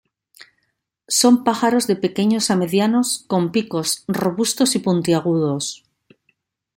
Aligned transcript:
Son 1.19 1.43
pájaros 1.43 1.85
de 1.85 1.95
pequeños 1.95 2.49
a 2.49 2.55
medianos 2.55 3.23
con 3.27 3.51
picos 3.51 4.03
robustos 4.07 4.73
y 4.75 4.79
puntiagudos. 4.79 5.85